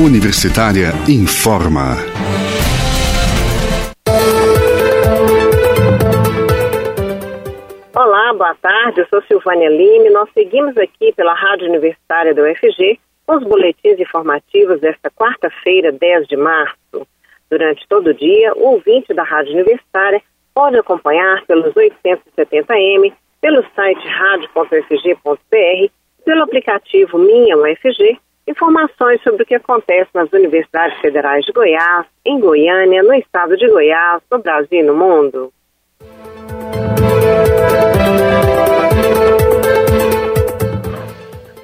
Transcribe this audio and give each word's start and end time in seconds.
Universitária 0.00 0.88
informa. 1.06 1.96
Olá, 7.94 8.32
boa 8.32 8.54
tarde. 8.54 9.00
Eu 9.00 9.06
sou 9.08 9.22
Silvânia 9.24 9.68
Lime. 9.68 10.08
Nós 10.08 10.30
seguimos 10.32 10.78
aqui 10.78 11.12
pela 11.12 11.34
Rádio 11.34 11.68
Universitária 11.68 12.34
da 12.34 12.42
UFG 12.42 12.98
os 13.28 13.44
boletins 13.44 14.00
informativos 14.00 14.80
desta 14.80 15.10
quarta-feira, 15.10 15.92
10 15.92 16.26
de 16.26 16.38
março. 16.38 17.06
Durante 17.50 17.86
todo 17.86 18.08
o 18.08 18.14
dia, 18.14 18.54
o 18.54 18.72
ouvinte 18.72 19.12
da 19.12 19.22
Rádio 19.22 19.52
Universitária 19.52 20.22
pode 20.54 20.78
acompanhar 20.78 21.44
pelos 21.44 21.74
870M, 21.74 23.12
pelo 23.42 23.62
site 23.76 24.08
radio.ufg.br, 24.08 25.90
pelo 26.24 26.42
aplicativo 26.42 27.18
Minha 27.18 27.58
UFG 27.58 28.18
informações 28.46 29.22
sobre 29.22 29.42
o 29.42 29.46
que 29.46 29.54
acontece 29.54 30.10
nas 30.14 30.30
universidades 30.32 30.98
federais 31.00 31.44
de 31.44 31.52
Goiás, 31.52 32.06
em 32.24 32.40
Goiânia, 32.40 33.02
no 33.02 33.14
estado 33.14 33.56
de 33.56 33.68
Goiás, 33.68 34.22
no 34.30 34.38
Brasil 34.38 34.80
e 34.80 34.82
no 34.82 34.94
mundo. 34.94 35.52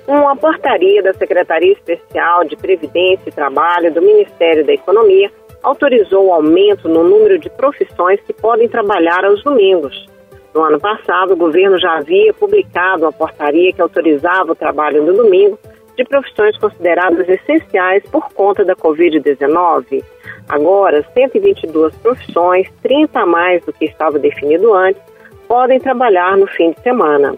Uma 0.07 0.37
portaria 0.37 1.03
da 1.03 1.13
Secretaria 1.13 1.73
Especial 1.73 2.45
de 2.45 2.57
Previdência 2.57 3.29
e 3.29 3.33
Trabalho 3.33 3.93
do 3.93 4.01
Ministério 4.01 4.65
da 4.65 4.73
Economia 4.73 5.31
autorizou 5.63 6.27
o 6.27 6.33
aumento 6.33 6.89
no 6.89 7.03
número 7.03 7.39
de 7.39 7.51
profissões 7.51 8.21
que 8.23 8.33
podem 8.33 8.69
trabalhar 8.69 9.25
aos 9.25 9.43
domingos. 9.43 10.09
No 10.55 10.63
ano 10.63 10.81
passado, 10.81 11.35
o 11.35 11.37
governo 11.37 11.79
já 11.79 11.99
havia 11.99 12.33
publicado 12.33 13.03
uma 13.03 13.13
portaria 13.13 13.73
que 13.73 13.83
autorizava 13.83 14.53
o 14.53 14.57
trabalho 14.57 15.05
no 15.05 15.13
domingo 15.13 15.59
de 15.99 16.05
profissões 16.05 16.57
consideradas 16.59 17.29
essenciais 17.29 18.05
por 18.05 18.33
conta 18.33 18.65
da 18.65 18.77
Covid-19. 18.77 20.05
Agora, 20.49 21.05
122 21.13 21.95
profissões, 21.97 22.69
30 22.83 23.19
a 23.19 23.27
mais 23.27 23.65
do 23.65 23.73
que 23.73 23.87
estava 23.87 24.17
definido 24.17 24.73
antes, 24.73 25.03
podem 25.49 25.81
trabalhar 25.81 26.37
no 26.37 26.47
fim 26.47 26.71
de 26.71 26.81
semana. 26.83 27.35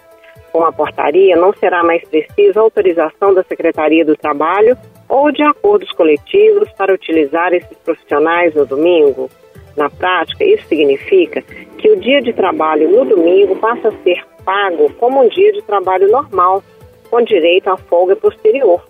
Com 0.53 0.63
a 0.65 0.73
portaria, 0.73 1.37
não 1.37 1.55
será 1.55 1.83
mais 1.83 2.07
precisa 2.07 2.61
autorização 2.61 3.33
da 3.33 3.43
Secretaria 3.45 4.05
do 4.05 4.15
Trabalho 4.15 4.77
ou 5.09 5.33
de 5.33 5.43
acordos 5.43 5.91
coletivos 5.93 6.71
para 6.73 6.93
utilizar 6.93 7.55
esses 7.55 7.79
profissionais 7.79 8.55
no 8.55 8.67
domingo. 8.67 9.31
Na 9.75 9.89
prática, 9.89 10.45
isso 10.45 10.67
significa 10.67 11.41
que 11.79 11.91
o 11.91 11.99
dia 11.99 12.21
de 12.21 12.35
trabalho 12.35 12.91
no 12.91 13.05
domingo 13.07 13.57
passa 13.57 13.89
a 13.89 13.93
ser 14.03 14.23
pago 14.45 14.93
como 14.95 15.23
um 15.23 15.29
dia 15.29 15.53
de 15.53 15.63
trabalho 15.63 16.11
normal, 16.11 16.63
com 17.11 17.23
direito 17.23 17.69
à 17.69 17.77
folga 17.77 18.15
posterior. 18.17 18.83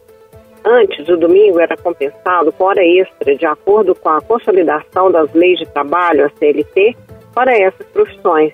Antes, 0.64 1.08
o 1.08 1.16
domingo 1.16 1.58
era 1.58 1.76
compensado 1.76 2.52
com 2.52 2.64
hora 2.64 2.84
extra, 2.84 3.34
de 3.34 3.46
acordo 3.46 3.94
com 3.94 4.10
a 4.10 4.20
consolidação 4.20 5.10
das 5.10 5.32
leis 5.32 5.58
de 5.58 5.66
trabalho, 5.66 6.26
a 6.26 6.30
CLT, 6.30 6.94
para 7.34 7.56
essas 7.56 7.86
profissões. 7.86 8.52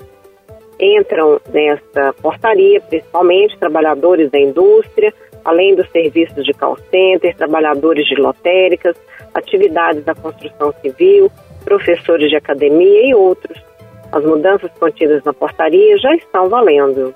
Entram 0.79 1.41
nesta 1.53 2.13
portaria 2.23 2.81
principalmente 2.81 3.59
trabalhadores 3.59 4.31
da 4.31 4.39
indústria, 4.39 5.13
além 5.45 5.75
dos 5.75 5.91
serviços 5.91 6.45
de 6.45 6.53
call 6.53 6.77
center, 6.91 7.35
trabalhadores 7.37 8.07
de 8.07 8.15
lotéricas, 8.15 8.97
atividades 9.35 10.05
da 10.05 10.15
construção 10.15 10.73
civil, 10.81 11.31
professores 11.65 12.31
de 12.31 12.37
academia 12.37 13.09
e 13.09 13.15
outros. 13.15 13.59
As 14.13 14.25
mudanças 14.25 14.71
contidas 14.79 15.25
na 15.25 15.33
portaria 15.33 15.99
já 15.99 16.15
estão 16.15 16.49
valendo. 16.49 17.15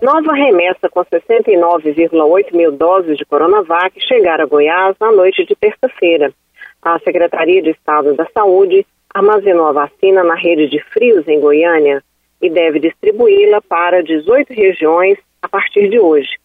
Nova 0.00 0.32
remessa 0.32 0.88
com 0.88 1.04
69,8 1.04 2.54
mil 2.54 2.70
doses 2.70 3.18
de 3.18 3.24
Coronavac 3.24 4.00
chegar 4.00 4.40
a 4.40 4.46
Goiás 4.46 4.94
na 5.00 5.10
noite 5.10 5.44
de 5.44 5.56
terça-feira. 5.56 6.32
A 6.80 7.00
Secretaria 7.00 7.60
de 7.60 7.70
Estado 7.70 8.14
da 8.14 8.24
Saúde 8.32 8.86
armazenou 9.12 9.66
a 9.66 9.72
vacina 9.72 10.22
na 10.22 10.36
rede 10.36 10.68
de 10.68 10.80
frios 10.92 11.26
em 11.26 11.40
Goiânia 11.40 12.00
e 12.40 12.48
deve 12.48 12.78
distribuí-la 12.78 13.60
para 13.60 14.00
18 14.00 14.52
regiões 14.52 15.18
a 15.42 15.48
partir 15.48 15.90
de 15.90 15.98
hoje. 15.98 16.38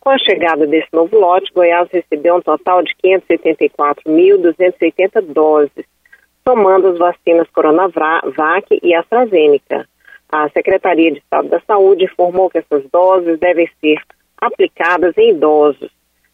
Com 0.00 0.10
a 0.10 0.18
chegada 0.18 0.66
desse 0.66 0.88
novo 0.92 1.16
lote, 1.16 1.52
Goiás 1.52 1.88
recebeu 1.92 2.34
um 2.34 2.40
total 2.40 2.82
de 2.82 2.92
574.280 2.96 5.20
doses, 5.32 5.86
somando 6.42 6.88
as 6.88 6.98
vacinas 6.98 7.48
Coronavac 7.50 8.76
e 8.82 8.92
AstraZeneca. 8.92 9.86
A 10.30 10.46
Secretaria 10.50 11.10
de 11.10 11.20
Estado 11.20 11.48
da 11.48 11.58
Saúde 11.60 12.04
informou 12.04 12.50
que 12.50 12.58
essas 12.58 12.84
doses 12.90 13.38
devem 13.38 13.66
ser 13.80 13.98
aplicadas 14.38 15.16
em 15.16 15.30
idosos. 15.30 15.90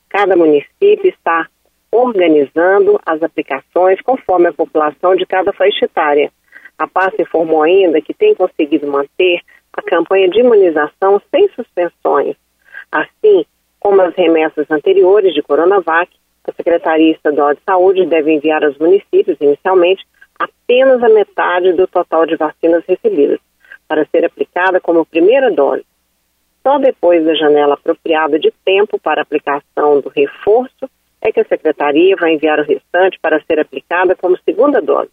Cada 0.09 0.35
município 0.35 1.09
está 1.09 1.47
organizando 1.93 3.01
as 3.07 3.23
aplicações 3.23 4.01
conforme 4.01 4.49
a 4.49 4.53
população 4.53 5.15
de 5.15 5.25
cada 5.25 5.53
faixa 5.53 5.85
etária. 5.85 6.33
A 6.77 6.89
pasta 6.89 7.23
informou 7.23 7.63
ainda 7.63 8.01
que 8.01 8.13
tem 8.13 8.35
conseguido 8.35 8.85
manter 8.89 9.41
a 9.73 9.81
campanha 9.81 10.29
de 10.29 10.41
imunização 10.41 11.23
sem 11.33 11.49
suspensões. 11.51 12.35
Assim 12.91 13.47
como 13.79 14.03
as 14.03 14.15
remessas 14.17 14.69
anteriores 14.73 15.33
de 15.33 15.43
Coronavac, 15.43 16.11
a 16.49 16.53
Secretaria 16.53 17.13
Estadual 17.13 17.55
de 17.55 17.61
Saúde 17.65 18.07
deve 18.07 18.33
enviar 18.33 18.65
aos 18.65 18.77
municípios, 18.77 19.41
inicialmente, 19.41 20.05
apenas 20.37 21.01
a 21.01 21.09
metade 21.09 21.73
do 21.75 21.87
total 21.87 22.27
de 22.27 22.35
vacinas 22.35 22.83
recebidas 22.89 23.39
para 23.87 24.07
ser 24.07 24.25
aplicada 24.25 24.81
como 24.81 25.05
primeira 25.05 25.51
dose. 25.51 25.85
Só 26.63 26.79
depois 26.79 27.25
da 27.25 27.35
janela 27.35 27.75
apropriada 27.75 28.39
de 28.39 28.53
tempo 28.65 28.99
para 28.99 29.23
aplicação 29.23 30.01
do 30.01 30.09
reforço 30.09 30.89
é 31.21 31.31
que 31.31 31.41
a 31.41 31.45
Secretaria 31.45 32.17
vai 32.17 32.35
enviar 32.35 32.59
o 32.59 32.65
restante 32.65 33.19
para 33.21 33.43
ser 33.45 33.61
aplicada 33.61 34.15
como 34.15 34.39
segunda 34.39 34.81
dose. 34.81 35.11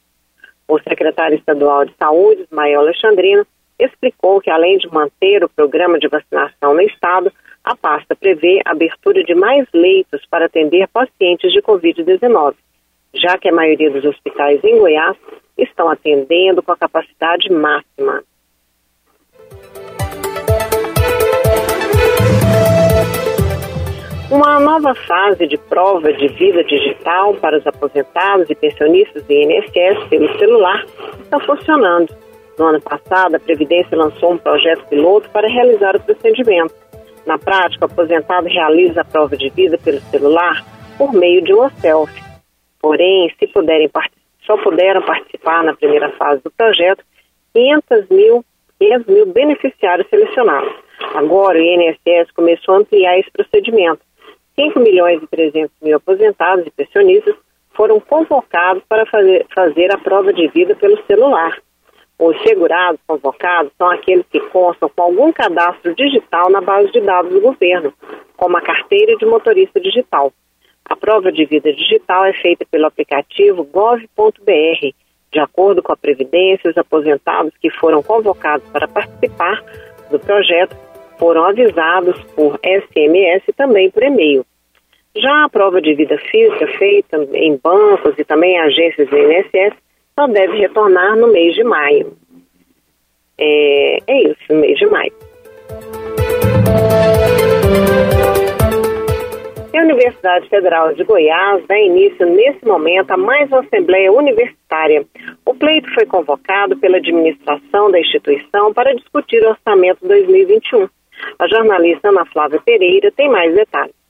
O 0.68 0.80
secretário 0.80 1.38
estadual 1.38 1.86
de 1.86 1.94
Saúde, 1.98 2.44
Ismael 2.44 2.80
Alexandrino, 2.80 3.46
explicou 3.78 4.40
que, 4.40 4.50
além 4.50 4.78
de 4.78 4.88
manter 4.88 5.44
o 5.44 5.50
programa 5.50 6.00
de 6.00 6.08
vacinação 6.08 6.74
no 6.74 6.82
Estado, 6.82 7.32
a 7.64 7.76
pasta 7.76 8.16
prevê 8.16 8.62
a 8.66 8.72
abertura 8.72 9.24
de 9.24 9.36
mais 9.36 9.68
leitos 9.74 10.26
para 10.30 10.46
atender 10.46 10.88
pacientes 10.88 11.52
de 11.52 11.62
Covid-19, 11.62 12.56
já 13.14 13.38
que 13.38 13.50
a 13.50 13.54
maioria 13.54 13.92
dos 13.92 14.06
hospitais 14.06 14.64
em 14.64 14.80
Goiás 14.80 15.18
estão 15.58 15.90
atendendo 15.90 16.64
com 16.64 16.72
a 16.72 16.78
capacidade 16.78 17.52
máxima. 17.52 18.24
Uma 24.32 24.62
nova 24.62 24.96
fase 24.96 25.46
de 25.46 25.58
prova 25.58 26.14
de 26.14 26.30
vida 26.30 26.64
digital 26.64 27.34
para 27.36 27.58
os 27.58 27.68
aposentados 27.68 28.50
e 28.50 28.56
pensionistas 28.56 29.26
do 29.26 29.34
INSS 29.34 30.08
pelo 30.10 30.40
celular 30.40 30.86
está 31.22 31.38
funcionando. 31.42 32.16
No 32.58 32.68
ano 32.68 32.82
passado, 32.82 33.36
a 33.36 33.40
Previdência 33.42 33.98
lançou 33.98 34.32
um 34.32 34.38
projeto 34.38 34.88
piloto 34.88 35.30
para 35.32 35.50
realizar 35.50 35.98
o 35.98 36.00
procedimento. 36.00 36.74
Na 37.26 37.38
prática, 37.38 37.86
o 37.86 37.92
aposentado 37.92 38.48
realiza 38.48 39.02
a 39.02 39.04
prova 39.04 39.36
de 39.36 39.50
vida 39.50 39.78
pelo 39.78 40.00
celular 40.00 40.66
por 40.98 41.12
meio 41.12 41.42
de 41.42 41.52
uma 41.54 41.70
selfie. 41.72 42.24
Porém, 42.80 43.30
se 43.38 43.48
puderem, 43.48 43.92
só 44.46 44.56
puderam 44.64 45.02
participar 45.02 45.62
na 45.62 45.76
primeira 45.76 46.10
fase 46.12 46.42
do 46.42 46.52
projeto 46.52 47.04
500 47.54 48.08
mil, 48.10 48.46
500 48.80 49.14
mil 49.14 49.26
beneficiários 49.26 50.08
selecionados. 50.10 50.74
Agora, 51.16 51.60
o 51.60 51.62
INSS 51.62 52.32
começou 52.34 52.76
a 52.76 52.78
ampliar 52.78 53.20
esse 53.20 53.30
procedimento 53.30 54.00
5 54.62 54.80
milhões 54.80 55.24
e 55.24 55.28
300 55.28 55.72
mil 55.82 55.98
aposentados 55.98 56.68
e 56.68 56.72
pensionistas 56.72 57.36
foram 57.74 58.00
convocados 58.00 58.84
para 58.88 59.06
fazer, 59.08 59.48
fazer 59.56 59.92
a 59.92 59.98
prova 59.98 60.32
de 60.32 60.48
vida 60.50 60.76
pelo 60.76 61.02
celular. 61.06 61.58
Os 62.20 62.40
segurados 62.44 63.02
convocados 63.08 63.72
são 63.76 63.90
aqueles 63.90 64.26
que 64.28 64.40
constam 64.40 64.88
com 64.90 65.02
algum 65.02 65.32
cadastro 65.34 65.96
digital 65.96 66.52
na 66.52 66.62
base 66.62 66.92
de 66.92 67.02
dados 67.02 67.34
do 67.34 67.42
governo, 67.42 67.92
como 68.38 68.56
a 68.56 68.62
carteira 68.62 69.16
de 69.16 69.26
motorista 69.26 69.80
digital. 69.80 70.32
A 70.86 70.96
prova 70.96 71.32
de 71.32 71.46
vida 71.46 71.74
digital 71.74 72.26
é 72.26 72.34
feita 72.34 72.64
pelo 72.70 72.86
aplicativo 72.86 73.64
gov.br. 73.64 74.94
De 75.32 75.40
acordo 75.40 75.82
com 75.82 75.94
a 75.94 75.98
Previdência, 75.98 76.70
os 76.70 76.78
aposentados 76.78 77.54
que 77.60 77.72
foram 77.72 78.04
convocados 78.04 78.70
para 78.70 78.88
participar 78.88 79.64
do 80.12 80.20
projeto 80.20 80.76
foram 81.18 81.46
avisados 81.46 82.22
por 82.36 82.60
SMS 82.64 83.44
e 83.48 83.54
também 83.54 83.90
por 83.90 84.04
e-mail. 84.04 84.46
Já 85.16 85.46
a 85.46 85.50
prova 85.50 85.82
de 85.82 85.94
vida 85.94 86.18
física 86.18 86.68
feita 86.78 87.28
em 87.34 87.58
bancos 87.58 88.18
e 88.18 88.24
também 88.24 88.54
em 88.54 88.60
agências 88.60 89.10
do 89.10 89.18
INSS 89.18 89.74
só 90.18 90.28
deve 90.28 90.58
retornar 90.58 91.18
no 91.18 91.28
mês 91.28 91.54
de 91.54 91.64
maio. 91.64 92.14
É, 93.38 93.98
é 94.08 94.22
isso, 94.24 94.54
mês 94.54 94.78
de 94.78 94.86
maio. 94.88 95.14
a 99.82 99.84
Universidade 99.84 100.48
Federal 100.48 100.94
de 100.94 101.04
Goiás 101.04 101.66
dá 101.68 101.80
início 101.80 102.26
nesse 102.28 102.64
momento 102.66 103.12
a 103.12 103.18
mais 103.18 103.50
uma 103.50 103.62
Assembleia 103.62 104.12
Universitária. 104.12 105.06
O 105.46 105.56
pleito 105.56 105.92
foi 105.94 106.06
convocado 106.06 106.78
pela 106.78 106.98
administração 106.98 107.90
da 107.90 108.00
instituição 108.00 108.74
para 108.74 108.94
discutir 108.94 109.44
o 109.44 109.50
orçamento 109.50 110.08
2021. 110.08 110.88
A 111.40 111.48
jornalista 111.48 112.10
Ana 112.10 112.26
Flávia 112.26 112.62
Pereira 112.64 113.12
tem 113.12 113.30
mais 113.30 113.54
detalhes. 113.56 114.01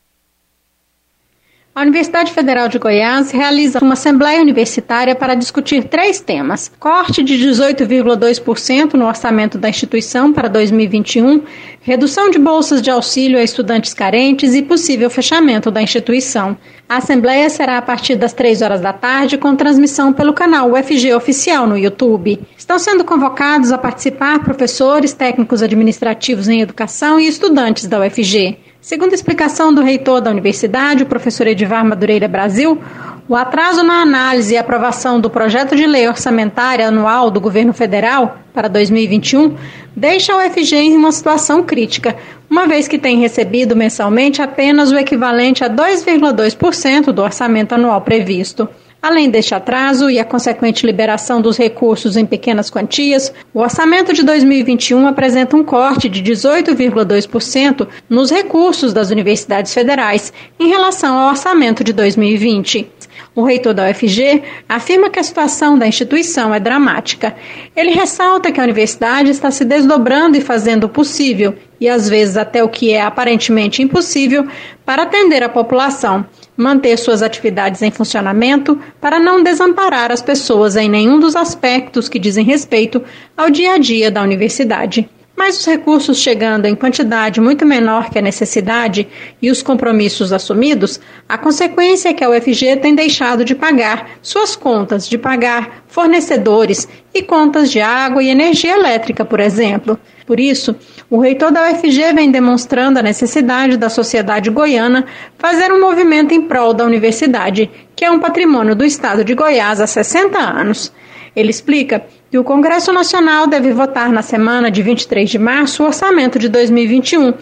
A 1.73 1.83
Universidade 1.83 2.33
Federal 2.33 2.67
de 2.67 2.77
Goiás 2.77 3.31
realiza 3.31 3.79
uma 3.81 3.93
assembleia 3.93 4.41
universitária 4.41 5.15
para 5.15 5.35
discutir 5.35 5.85
três 5.85 6.19
temas: 6.19 6.69
corte 6.77 7.23
de 7.23 7.35
18,2% 7.35 8.95
no 8.95 9.07
orçamento 9.07 9.57
da 9.57 9.69
instituição 9.69 10.33
para 10.33 10.49
2021, 10.49 11.43
redução 11.81 12.29
de 12.29 12.37
bolsas 12.37 12.81
de 12.81 12.91
auxílio 12.91 13.39
a 13.39 13.43
estudantes 13.43 13.93
carentes 13.93 14.53
e 14.53 14.61
possível 14.61 15.09
fechamento 15.09 15.71
da 15.71 15.81
instituição. 15.81 16.57
A 16.89 16.97
assembleia 16.97 17.49
será 17.49 17.77
a 17.77 17.81
partir 17.81 18.17
das 18.17 18.33
três 18.33 18.61
horas 18.61 18.81
da 18.81 18.91
tarde, 18.91 19.37
com 19.37 19.55
transmissão 19.55 20.11
pelo 20.11 20.33
canal 20.33 20.73
UFG 20.73 21.13
Oficial 21.13 21.65
no 21.65 21.77
YouTube. 21.77 22.37
Estão 22.57 22.77
sendo 22.77 23.05
convocados 23.05 23.71
a 23.71 23.77
participar 23.77 24.43
professores, 24.43 25.13
técnicos 25.13 25.63
administrativos 25.63 26.49
em 26.49 26.59
educação 26.59 27.17
e 27.17 27.29
estudantes 27.29 27.87
da 27.87 28.01
UFG. 28.01 28.70
Segundo 28.81 29.11
a 29.11 29.15
explicação 29.15 29.71
do 29.71 29.83
reitor 29.83 30.21
da 30.21 30.31
universidade, 30.31 31.03
o 31.03 31.05
professor 31.05 31.45
Edivar 31.45 31.85
Madureira 31.85 32.27
Brasil, 32.27 32.81
o 33.29 33.35
atraso 33.35 33.83
na 33.83 34.01
análise 34.01 34.55
e 34.55 34.57
aprovação 34.57 35.21
do 35.21 35.29
projeto 35.29 35.75
de 35.75 35.85
lei 35.85 36.07
orçamentária 36.07 36.87
anual 36.87 37.29
do 37.29 37.39
governo 37.39 37.73
federal 37.73 38.39
para 38.51 38.67
2021 38.67 39.55
deixa 39.95 40.33
a 40.33 40.37
UFG 40.37 40.75
em 40.77 40.97
uma 40.97 41.11
situação 41.11 41.63
crítica, 41.63 42.17
uma 42.49 42.65
vez 42.65 42.87
que 42.87 42.97
tem 42.97 43.19
recebido 43.19 43.75
mensalmente 43.75 44.41
apenas 44.41 44.91
o 44.91 44.97
equivalente 44.97 45.63
a 45.63 45.69
2,2% 45.69 47.11
do 47.11 47.21
orçamento 47.21 47.75
anual 47.75 48.01
previsto. 48.01 48.67
Além 49.01 49.31
deste 49.31 49.55
atraso 49.55 50.11
e 50.11 50.19
a 50.19 50.25
consequente 50.25 50.85
liberação 50.85 51.41
dos 51.41 51.57
recursos 51.57 52.15
em 52.15 52.25
pequenas 52.25 52.69
quantias, 52.69 53.33
o 53.51 53.59
orçamento 53.59 54.13
de 54.13 54.21
2021 54.21 55.07
apresenta 55.07 55.55
um 55.57 55.63
corte 55.63 56.07
de 56.07 56.21
18,2% 56.21 57.87
nos 58.07 58.29
recursos 58.29 58.93
das 58.93 59.09
universidades 59.09 59.73
federais 59.73 60.31
em 60.59 60.67
relação 60.67 61.17
ao 61.17 61.29
orçamento 61.29 61.83
de 61.83 61.93
2020. 61.93 62.87
O 63.33 63.43
reitor 63.43 63.73
da 63.73 63.89
UFG 63.89 64.43
afirma 64.69 65.09
que 65.09 65.19
a 65.19 65.23
situação 65.23 65.79
da 65.79 65.87
instituição 65.87 66.53
é 66.53 66.59
dramática. 66.59 67.35
Ele 67.75 67.91
ressalta 67.91 68.51
que 68.51 68.59
a 68.59 68.63
universidade 68.63 69.31
está 69.31 69.49
se 69.49 69.65
desdobrando 69.65 70.37
e 70.37 70.41
fazendo 70.41 70.83
o 70.83 70.89
possível, 70.89 71.55
e 71.79 71.89
às 71.89 72.07
vezes 72.07 72.37
até 72.37 72.63
o 72.63 72.69
que 72.69 72.91
é 72.91 73.01
aparentemente 73.01 73.81
impossível, 73.81 74.47
para 74.85 75.03
atender 75.03 75.41
a 75.41 75.49
população, 75.49 76.25
manter 76.61 76.95
suas 76.97 77.21
atividades 77.21 77.81
em 77.81 77.91
funcionamento 77.91 78.79
para 79.01 79.19
não 79.19 79.43
desamparar 79.43 80.11
as 80.11 80.21
pessoas 80.21 80.75
em 80.75 80.89
nenhum 80.89 81.19
dos 81.19 81.35
aspectos 81.35 82.07
que 82.07 82.19
dizem 82.19 82.45
respeito 82.45 83.03
ao 83.35 83.49
dia 83.49 83.73
a 83.73 83.77
dia 83.77 84.11
da 84.11 84.21
universidade. 84.21 85.09
Mas 85.43 85.57
os 85.57 85.65
recursos 85.65 86.19
chegando 86.19 86.67
em 86.67 86.75
quantidade 86.75 87.41
muito 87.41 87.65
menor 87.65 88.11
que 88.11 88.19
a 88.19 88.21
necessidade 88.21 89.07
e 89.41 89.49
os 89.49 89.63
compromissos 89.63 90.31
assumidos, 90.31 90.99
a 91.27 91.35
consequência 91.35 92.09
é 92.09 92.13
que 92.13 92.23
a 92.23 92.29
UFG 92.29 92.77
tem 92.77 92.93
deixado 92.93 93.43
de 93.43 93.55
pagar 93.55 94.19
suas 94.21 94.55
contas, 94.55 95.09
de 95.09 95.17
pagar 95.17 95.83
fornecedores 95.87 96.87
e 97.11 97.23
contas 97.23 97.71
de 97.71 97.81
água 97.81 98.21
e 98.21 98.29
energia 98.29 98.75
elétrica, 98.75 99.25
por 99.25 99.39
exemplo. 99.39 99.99
Por 100.27 100.39
isso, 100.39 100.75
o 101.09 101.19
reitor 101.19 101.51
da 101.51 101.71
UFG 101.71 102.13
vem 102.13 102.29
demonstrando 102.29 102.99
a 102.99 103.03
necessidade 103.03 103.77
da 103.77 103.89
sociedade 103.89 104.51
goiana 104.51 105.07
fazer 105.39 105.73
um 105.73 105.81
movimento 105.81 106.35
em 106.35 106.43
prol 106.43 106.71
da 106.71 106.85
universidade, 106.85 107.67
que 107.95 108.05
é 108.05 108.11
um 108.11 108.19
patrimônio 108.19 108.75
do 108.75 108.85
estado 108.85 109.25
de 109.25 109.33
Goiás 109.33 109.81
há 109.81 109.87
60 109.87 110.37
anos. 110.37 110.93
Ele 111.35 111.49
explica 111.49 112.05
que 112.31 112.37
o 112.37 112.45
Congresso 112.45 112.93
Nacional 112.93 113.45
deve 113.45 113.73
votar 113.73 114.09
na 114.09 114.21
semana 114.21 114.71
de 114.71 114.81
23 114.81 115.29
de 115.29 115.37
março 115.37 115.83
o 115.83 115.85
orçamento 115.85 116.39
de 116.39 116.47
2021 116.47 117.33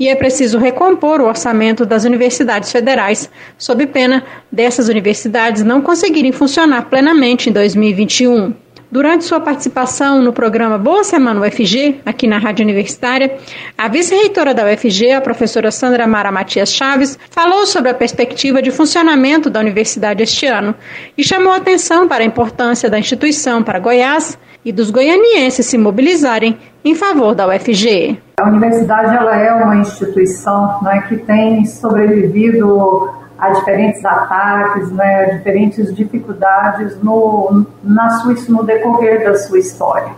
e 0.00 0.08
é 0.08 0.14
preciso 0.14 0.58
recompor 0.58 1.20
o 1.20 1.26
orçamento 1.26 1.84
das 1.84 2.04
universidades 2.04 2.72
federais, 2.72 3.30
sob 3.58 3.86
pena 3.86 4.24
dessas 4.50 4.88
universidades 4.88 5.62
não 5.62 5.82
conseguirem 5.82 6.32
funcionar 6.32 6.88
plenamente 6.88 7.50
em 7.50 7.52
2021. 7.52 8.54
Durante 8.90 9.24
sua 9.24 9.38
participação 9.38 10.22
no 10.22 10.32
programa 10.32 10.78
Boa 10.78 11.04
Semana 11.04 11.42
UFG, 11.42 12.00
aqui 12.06 12.26
na 12.26 12.38
Rádio 12.38 12.64
Universitária, 12.64 13.36
a 13.76 13.86
vice-reitora 13.86 14.54
da 14.54 14.64
UFG, 14.64 15.12
a 15.12 15.20
professora 15.20 15.70
Sandra 15.70 16.06
Mara 16.06 16.32
Matias 16.32 16.72
Chaves, 16.72 17.18
falou 17.30 17.66
sobre 17.66 17.90
a 17.90 17.94
perspectiva 17.94 18.62
de 18.62 18.70
funcionamento 18.70 19.50
da 19.50 19.60
universidade 19.60 20.22
este 20.22 20.46
ano 20.46 20.74
e 21.18 21.22
chamou 21.22 21.52
atenção 21.52 22.08
para 22.08 22.24
a 22.24 22.26
importância 22.26 22.88
da 22.88 22.98
instituição 22.98 23.62
para 23.62 23.78
Goiás 23.78 24.38
e 24.64 24.72
dos 24.72 24.90
goianienses 24.90 25.66
se 25.66 25.76
mobilizarem 25.76 26.56
em 26.82 26.94
favor 26.94 27.34
da 27.34 27.46
UFG. 27.46 28.18
A 28.40 28.48
universidade 28.48 29.14
ela 29.14 29.36
é 29.36 29.52
uma 29.52 29.76
instituição 29.76 30.80
né, 30.82 31.04
que 31.06 31.18
tem 31.18 31.66
sobrevivido 31.66 33.17
a 33.38 33.50
diferentes 33.50 34.04
ataques, 34.04 34.90
né, 34.90 35.24
a 35.24 35.34
diferentes 35.36 35.94
dificuldades 35.94 37.00
no, 37.02 37.64
na 37.82 38.10
sua, 38.10 38.34
no 38.48 38.64
decorrer 38.64 39.24
da 39.24 39.34
sua 39.36 39.58
história. 39.58 40.12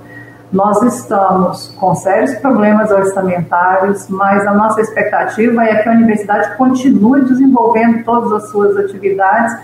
Nós 0.51 0.83
estamos 0.83 1.69
com 1.79 1.95
sérios 1.95 2.35
problemas 2.37 2.91
orçamentários, 2.91 4.09
mas 4.09 4.45
a 4.47 4.55
nossa 4.55 4.81
expectativa 4.81 5.63
é 5.63 5.83
que 5.83 5.89
a 5.89 5.93
universidade 5.93 6.57
continue 6.57 7.25
desenvolvendo 7.25 8.05
todas 8.05 8.33
as 8.33 8.51
suas 8.51 8.77
atividades, 8.77 9.57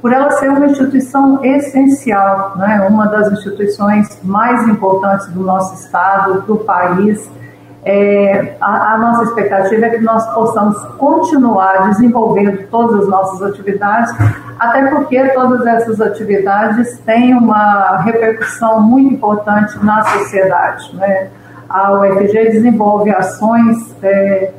por 0.00 0.12
ela 0.12 0.30
ser 0.32 0.48
uma 0.48 0.66
instituição 0.66 1.44
essencial, 1.44 2.56
né, 2.56 2.86
uma 2.88 3.06
das 3.06 3.32
instituições 3.32 4.18
mais 4.22 4.68
importantes 4.68 5.26
do 5.28 5.40
nosso 5.40 5.74
estado, 5.74 6.42
do 6.42 6.58
país, 6.58 7.28
é, 7.82 8.56
a, 8.60 8.94
a, 8.94 8.98
nossa 8.98 9.24
expectativa 9.24 9.86
é 9.86 9.90
que 9.90 10.00
nós 10.00 10.26
possamos 10.34 10.76
continuar 10.98 11.88
desenvolvendo 11.88 12.66
todas 12.70 13.02
as 13.02 13.08
nossas 13.08 13.42
atividades, 13.42 14.14
até 14.58 14.86
porque 14.88 15.28
todas 15.30 15.66
essas 15.66 16.00
atividades 16.00 16.98
têm 17.00 17.34
uma 17.34 17.98
repercussão 17.98 18.80
muito 18.80 19.14
importante 19.14 19.82
na 19.82 20.04
sociedade. 20.04 20.94
Né? 20.94 21.28
A 21.70 21.92
UFG 21.92 22.50
desenvolve 22.50 23.10
ações 23.10 23.96
é, 24.02 24.52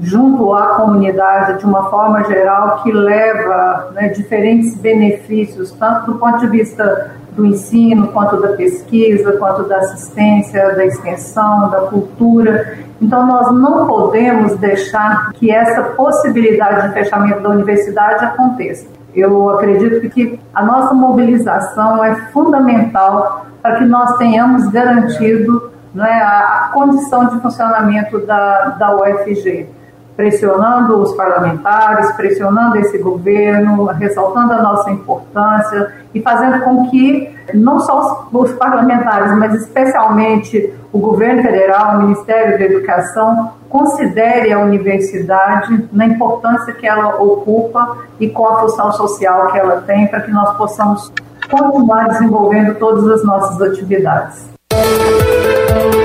junto 0.00 0.54
à 0.54 0.76
comunidade 0.76 1.58
de 1.58 1.64
uma 1.64 1.90
forma 1.90 2.22
geral 2.24 2.82
que 2.82 2.92
leva 2.92 3.90
né, 3.92 4.08
diferentes 4.08 4.76
benefícios, 4.76 5.72
tanto 5.72 6.12
do 6.12 6.18
ponto 6.18 6.38
de 6.38 6.46
vista 6.46 7.10
do 7.34 7.46
ensino, 7.46 8.08
quanto 8.08 8.40
da 8.40 8.48
pesquisa, 8.48 9.32
quanto 9.32 9.64
da 9.64 9.78
assistência, 9.78 10.74
da 10.74 10.84
extensão, 10.84 11.70
da 11.70 11.82
cultura. 11.82 12.78
Então, 13.00 13.26
nós 13.26 13.52
não 13.52 13.86
podemos 13.86 14.56
deixar 14.56 15.32
que 15.32 15.50
essa 15.50 15.82
possibilidade 15.94 16.88
de 16.88 16.94
fechamento 16.94 17.40
da 17.40 17.48
universidade 17.50 18.24
aconteça. 18.24 18.86
Eu 19.14 19.50
acredito 19.50 20.08
que 20.10 20.38
a 20.54 20.64
nossa 20.64 20.94
mobilização 20.94 22.02
é 22.02 22.14
fundamental 22.32 23.46
para 23.60 23.76
que 23.76 23.84
nós 23.84 24.16
tenhamos 24.16 24.68
garantido 24.68 25.70
né, 25.94 26.10
a, 26.10 26.70
condição 26.72 27.26
de 27.26 27.40
funcionamento 27.40 28.18
da, 28.26 28.70
da 28.78 28.96
UFG 28.96 29.68
pressionando 30.16 30.98
os 31.00 31.14
parlamentares, 31.14 32.12
pressionando 32.12 32.76
esse 32.78 32.98
governo, 32.98 33.86
ressaltando 33.86 34.52
a 34.52 34.62
nossa 34.62 34.90
importância 34.90 35.92
e 36.14 36.20
fazendo 36.20 36.62
com 36.62 36.90
que 36.90 37.34
não 37.54 37.80
só 37.80 38.28
os 38.32 38.52
parlamentares, 38.52 39.36
mas 39.38 39.54
especialmente 39.54 40.72
o 40.92 40.98
governo 40.98 41.42
federal, 41.42 41.96
o 41.96 42.02
Ministério 42.02 42.58
da 42.58 42.64
Educação, 42.64 43.52
considere 43.68 44.52
a 44.52 44.58
universidade 44.58 45.88
na 45.90 46.06
importância 46.06 46.74
que 46.74 46.86
ela 46.86 47.16
ocupa 47.22 47.96
e 48.20 48.28
com 48.28 48.46
a 48.46 48.60
função 48.60 48.92
social 48.92 49.50
que 49.50 49.58
ela 49.58 49.80
tem 49.80 50.06
para 50.08 50.20
que 50.20 50.30
nós 50.30 50.54
possamos 50.58 51.10
continuar 51.50 52.08
desenvolvendo 52.08 52.74
todas 52.74 53.08
as 53.08 53.24
nossas 53.24 53.60
atividades. 53.62 54.52
Na 54.70 56.01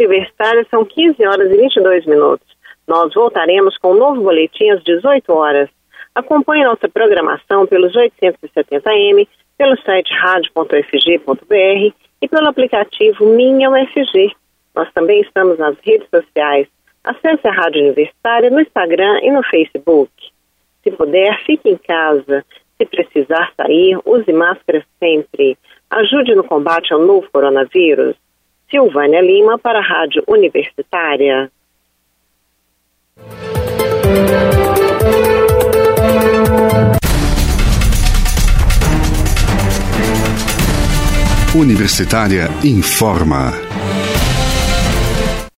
Universitária 0.00 0.66
são 0.70 0.84
15 0.84 1.26
horas 1.26 1.50
e 1.50 1.56
22 1.56 2.06
minutos. 2.06 2.46
Nós 2.88 3.12
voltaremos 3.14 3.76
com 3.78 3.92
um 3.92 3.98
novo 3.98 4.22
boletim 4.22 4.70
às 4.70 4.82
18 4.82 5.32
horas. 5.32 5.68
Acompanhe 6.14 6.64
nossa 6.64 6.88
programação 6.88 7.66
pelos 7.66 7.92
870M, 7.94 9.28
pelo 9.56 9.76
site 9.82 10.12
radio.fg.br 10.12 11.94
e 12.22 12.28
pelo 12.28 12.48
aplicativo 12.48 13.26
Minha 13.26 13.70
UFG. 13.70 14.32
Nós 14.74 14.90
também 14.92 15.20
estamos 15.20 15.58
nas 15.58 15.76
redes 15.84 16.08
sociais. 16.08 16.66
Acesse 17.04 17.46
a 17.46 17.52
Rádio 17.52 17.82
Universitária 17.82 18.50
no 18.50 18.60
Instagram 18.60 19.20
e 19.22 19.30
no 19.30 19.42
Facebook. 19.44 20.10
Se 20.82 20.90
puder, 20.90 21.38
fique 21.44 21.68
em 21.68 21.76
casa. 21.76 22.44
Se 22.76 22.86
precisar 22.86 23.52
sair, 23.56 23.98
use 24.04 24.32
máscara 24.32 24.84
sempre. 24.98 25.56
Ajude 25.90 26.34
no 26.34 26.44
combate 26.44 26.92
ao 26.92 27.00
novo 27.00 27.28
coronavírus. 27.30 28.16
Silvânia 28.70 29.20
Lima 29.20 29.58
para 29.58 29.80
a 29.80 29.82
Rádio 29.82 30.22
Universitária. 30.28 31.50
Universitária 41.52 42.48
informa. 42.62 43.50